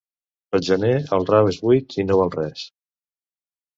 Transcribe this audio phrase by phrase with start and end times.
[0.53, 2.65] Pel gener el rave és buit i no val res.